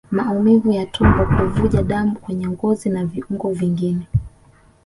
[0.11, 4.07] Maumivu ya tumbo Kuvuja damu kwenye ngozi na viungo vingine